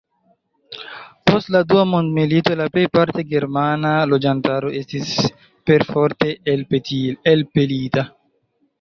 [1.31, 5.15] Post la dua mondmilito la plej parte germana loĝantaro estis
[5.71, 8.13] perforte elpelita.